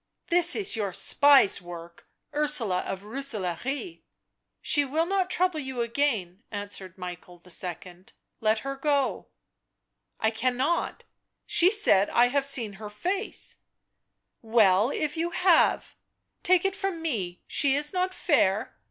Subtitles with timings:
[0.31, 4.01] "This is your spy's work, Ursula of Rooselaare.""
[4.63, 8.05] She will not trouble you again," answered Michael II.,"
[8.41, 9.27] let her go.""
[10.19, 11.03] I cannot—
[11.45, 13.57] she said I had seen her face
[14.57, 15.93] ""Well, if you have?—
[16.41, 18.73] take it from me she is not fair."